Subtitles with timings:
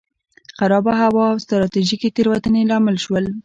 [0.57, 3.25] خرابه هوا او ستراتیژیکې تېروتنې لامل شول.